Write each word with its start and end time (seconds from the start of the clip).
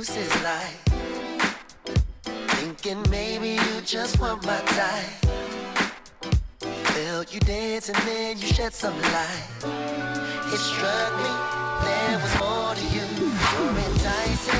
excuses 0.00 0.42
lie. 0.42 0.74
Thinking 2.56 3.04
maybe 3.10 3.50
you 3.50 3.80
just 3.84 4.18
want 4.18 4.44
my 4.46 4.60
time. 4.60 5.12
Felt 6.94 7.34
you 7.34 7.40
dance 7.40 7.90
and 7.90 7.98
then 8.08 8.38
you 8.38 8.46
shed 8.46 8.72
some 8.72 8.98
light. 8.98 9.44
It 10.52 10.58
struck 10.58 11.12
me 11.18 11.30
there 11.84 12.18
was 12.18 12.38
more 12.38 12.74
to 12.74 12.84
you. 12.94 13.06
You're 13.52 13.78
enticing. 13.90 14.59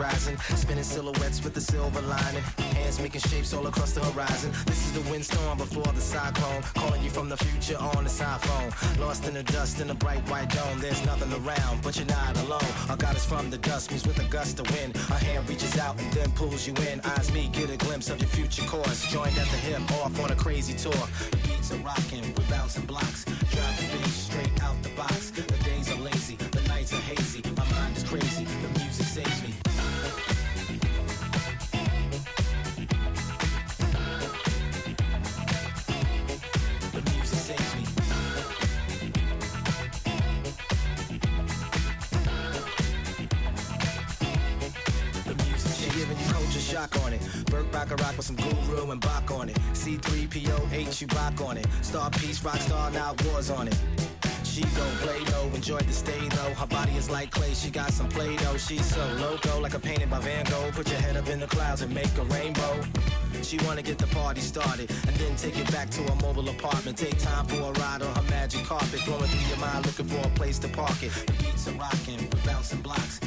rising. 0.00 0.36
Spinning 0.56 0.84
silhouettes 0.84 1.44
with 1.44 1.54
the 1.54 1.60
silver 1.60 2.00
lining. 2.02 2.42
Hands 2.76 2.98
making 3.00 3.20
shapes 3.20 3.52
all 3.52 3.66
across 3.66 3.92
the 3.92 4.00
horizon. 4.00 4.50
This 4.66 4.86
is 4.86 4.92
the 4.92 5.10
windstorm 5.10 5.58
before 5.58 5.92
the 5.92 6.00
cyclone. 6.00 6.62
Calling 6.74 7.02
you 7.02 7.10
from 7.10 7.28
the 7.28 7.36
future 7.36 7.78
on 7.78 8.04
this 8.04 8.20
iPhone. 8.20 8.70
Lost 8.98 9.26
in 9.28 9.34
the 9.34 9.42
dust 9.42 9.80
in 9.80 9.90
a 9.90 9.94
bright 9.94 10.28
white 10.30 10.48
dome. 10.48 10.78
There's 10.80 11.04
nothing 11.04 11.32
around, 11.40 11.82
but 11.82 11.96
you're 11.96 12.06
not 12.06 12.36
alone. 12.44 12.72
Our 12.88 12.96
God 12.96 13.16
is 13.16 13.24
from 13.24 13.50
the 13.50 13.58
dust, 13.58 13.90
means 13.90 14.06
with 14.06 14.18
a 14.18 14.28
gust 14.28 14.58
of 14.58 14.70
wind. 14.72 14.96
Our 15.10 15.18
hand 15.18 15.48
reaches 15.48 15.78
out 15.78 16.00
and 16.00 16.10
then 16.12 16.30
pulls 16.32 16.66
you 16.66 16.74
in. 16.90 17.00
Eyes 17.04 17.32
me, 17.32 17.50
get 17.52 17.70
a 17.70 17.76
glimpse 17.76 18.08
of 18.10 18.18
your 18.20 18.30
future 18.30 18.64
course. 18.64 19.06
Joined 19.12 19.36
at 19.36 19.48
the 19.48 19.60
hip, 19.68 19.80
off 20.02 20.18
on 20.20 20.30
a 20.30 20.36
crazy 20.36 20.74
tour. 20.74 21.04
The 21.30 21.36
beats 21.48 21.72
are 21.72 21.82
rocking, 21.84 22.24
we're 22.36 22.48
bouncing 22.48 22.86
blocks. 22.86 23.29
Some 48.20 48.36
guru 48.36 48.90
and 48.90 49.00
Bach 49.00 49.30
on 49.30 49.48
it. 49.48 49.56
C3PO, 49.72 50.72
H 50.72 50.88
Chewbacca 50.88 51.46
on 51.46 51.56
it. 51.56 51.66
Star 51.80 52.10
piece, 52.10 52.44
rock 52.44 52.58
star, 52.58 52.90
now 52.90 53.14
wars 53.24 53.50
on 53.50 53.66
it. 53.66 53.78
She 54.44 54.60
go 54.60 54.84
play 55.00 55.24
doh, 55.24 55.50
enjoy 55.54 55.78
the 55.78 55.92
stay 55.92 56.28
though. 56.28 56.54
Her 56.54 56.66
body 56.66 56.92
is 56.96 57.08
like 57.08 57.30
clay, 57.30 57.54
she 57.54 57.70
got 57.70 57.92
some 57.92 58.08
play 58.10 58.36
doh. 58.36 58.58
She's 58.58 58.84
so 58.84 59.06
loco, 59.18 59.58
like 59.60 59.72
a 59.72 59.78
painting 59.78 60.10
by 60.10 60.18
Van 60.18 60.44
Gogh. 60.44 60.70
Put 60.72 60.90
your 60.90 61.00
head 61.00 61.16
up 61.16 61.28
in 61.28 61.40
the 61.40 61.46
clouds 61.46 61.80
and 61.80 61.94
make 61.94 62.14
a 62.18 62.24
rainbow. 62.24 62.80
She 63.42 63.56
wanna 63.64 63.82
get 63.82 63.96
the 63.96 64.08
party 64.08 64.42
started 64.42 64.90
and 64.90 65.16
then 65.16 65.34
take 65.36 65.58
it 65.58 65.70
back 65.72 65.88
to 65.90 66.02
her 66.02 66.16
mobile 66.16 66.48
apartment. 66.50 66.98
Take 66.98 67.18
time 67.18 67.46
for 67.46 67.56
a 67.56 67.72
ride 67.80 68.02
on 68.02 68.14
her 68.14 68.30
magic 68.30 68.64
carpet. 68.64 69.00
Flowing 69.00 69.24
through 69.24 69.48
your 69.48 69.58
mind, 69.58 69.86
looking 69.86 70.06
for 70.06 70.26
a 70.26 70.30
place 70.32 70.58
to 70.58 70.68
park 70.68 71.02
it. 71.02 71.12
The 71.12 71.32
beats 71.42 71.68
are 71.68 71.72
rocking, 71.72 72.18
we're 72.18 72.44
bouncing 72.44 72.82
blocks. 72.82 73.20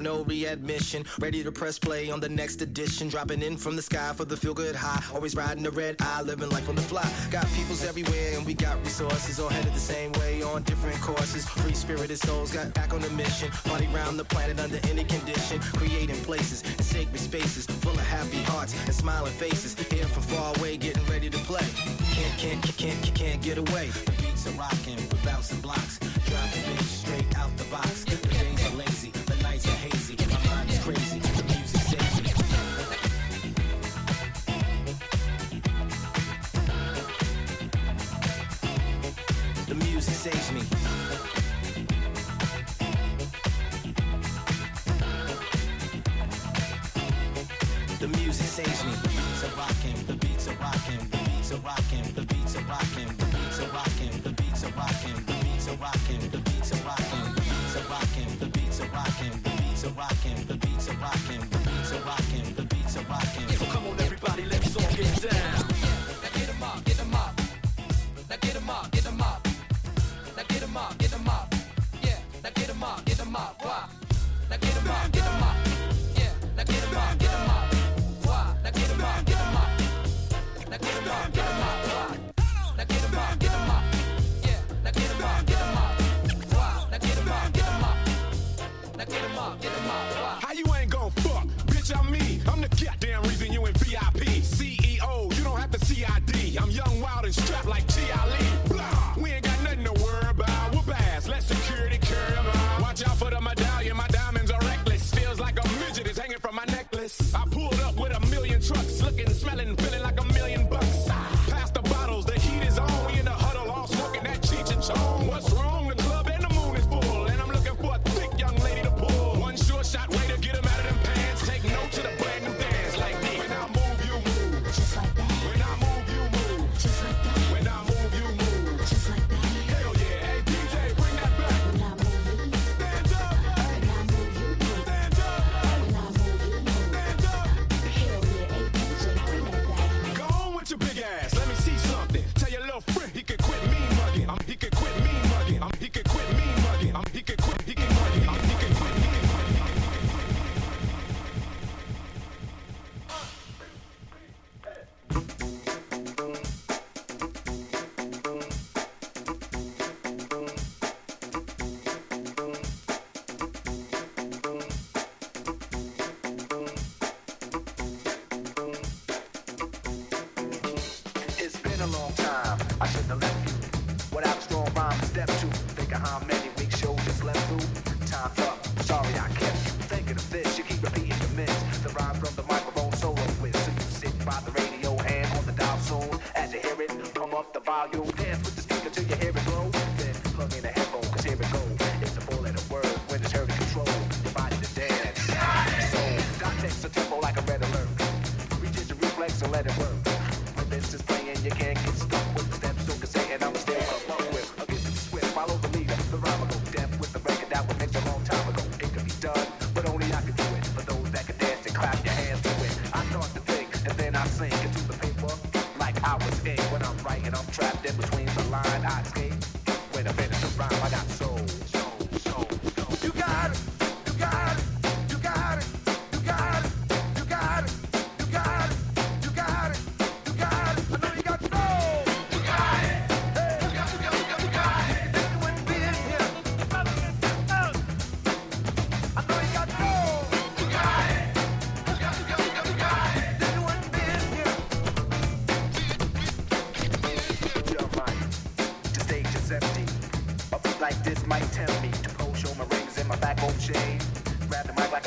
no 0.00 0.22
readmission. 0.24 1.04
Ready 1.18 1.42
to 1.44 1.52
press 1.52 1.78
play 1.78 2.10
on 2.10 2.20
the 2.20 2.28
next 2.28 2.62
edition. 2.62 3.08
Dropping 3.08 3.42
in 3.42 3.56
from 3.56 3.76
the 3.76 3.82
sky 3.82 4.12
for 4.14 4.24
the 4.24 4.36
feel 4.36 4.54
good 4.54 4.74
high. 4.74 5.02
Always 5.14 5.34
riding 5.34 5.62
the 5.62 5.70
red 5.70 5.96
eye, 6.00 6.22
living 6.22 6.50
life 6.50 6.68
on 6.68 6.74
the 6.74 6.82
fly. 6.82 7.08
Got 7.30 7.46
peoples 7.54 7.84
everywhere 7.84 8.36
and 8.36 8.46
we 8.46 8.54
got 8.54 8.78
resources. 8.84 9.38
All 9.40 9.48
headed 9.48 9.74
the 9.74 9.80
same 9.80 10.12
way 10.12 10.42
on 10.42 10.62
different 10.62 11.00
courses. 11.00 11.48
Free 11.48 11.74
spirited 11.74 12.18
souls 12.18 12.52
got 12.52 12.72
back 12.74 12.92
on 12.92 13.00
the 13.00 13.10
mission. 13.10 13.50
Party 13.64 13.88
round 13.88 14.18
the 14.18 14.24
planet 14.24 14.60
under 14.60 14.78
any 14.88 15.04
condition. 15.04 15.60
Creating 15.76 16.16
places 16.22 16.62
and 16.62 16.84
sacred 16.84 17.20
spaces 17.20 17.66
full 17.66 17.92
of 17.92 18.06
happy 18.06 18.42
hearts 18.44 18.74
and 18.86 18.94
smiling 18.94 19.32
faces. 19.32 19.74
Here 19.90 20.06
from 20.06 20.22
far 20.22 20.54
away, 20.56 20.76
getting 20.76 21.04
ready 21.06 21.28
to 21.30 21.38
play. 21.38 21.66
Can't, 22.12 22.38
can't, 22.38 22.62
can't, 22.76 23.14
can't 23.14 23.42
get 23.42 23.58
away. 23.58 23.88
The 23.88 24.12
beats 24.22 24.46
are 24.46 24.52
rocking, 24.52 24.96
we're 24.96 25.24
bouncing 25.24 25.60
blocks. 25.60 25.98
Dropping 25.98 26.62
bitch 26.62 26.82
straight 26.82 27.38
out 27.38 27.54
the 27.56 27.64
box. 27.64 28.04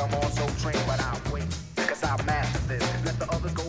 I'm 0.08 0.16
also 0.24 0.48
trained, 0.62 0.80
but 0.88 1.02
I 1.02 1.20
wait, 1.34 1.44
cause 1.76 2.04
I 2.04 2.16
mastered 2.24 2.62
this. 2.70 3.06
Let 3.06 3.20
the 3.20 3.30
others 3.30 3.52
go 3.52 3.67